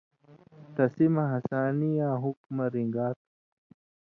[0.75, 3.25] تسی مہ ہسانی یاں حُکمہ رِن٘گا تھُو۔